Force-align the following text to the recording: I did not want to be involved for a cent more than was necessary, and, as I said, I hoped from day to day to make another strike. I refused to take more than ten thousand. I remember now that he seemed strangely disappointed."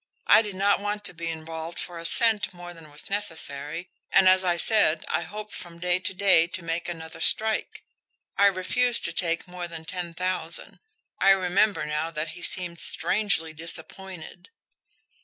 I 0.25 0.41
did 0.41 0.55
not 0.55 0.79
want 0.79 1.03
to 1.03 1.13
be 1.13 1.27
involved 1.29 1.77
for 1.77 1.99
a 1.99 2.05
cent 2.07 2.55
more 2.55 2.73
than 2.73 2.89
was 2.89 3.07
necessary, 3.07 3.87
and, 4.11 4.27
as 4.27 4.43
I 4.43 4.57
said, 4.57 5.05
I 5.07 5.21
hoped 5.21 5.53
from 5.53 5.77
day 5.77 5.99
to 5.99 6.13
day 6.15 6.47
to 6.47 6.63
make 6.63 6.89
another 6.89 7.19
strike. 7.19 7.83
I 8.35 8.47
refused 8.47 9.05
to 9.05 9.13
take 9.13 9.47
more 9.47 9.67
than 9.67 9.85
ten 9.85 10.15
thousand. 10.15 10.79
I 11.19 11.29
remember 11.29 11.85
now 11.85 12.09
that 12.09 12.29
he 12.29 12.41
seemed 12.41 12.79
strangely 12.79 13.53
disappointed." 13.53 14.49